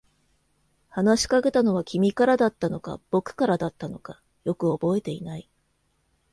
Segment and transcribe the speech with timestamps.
[0.89, 5.47] 話しかけたのは君からだったのか、僕からだったのか、よく覚えていない。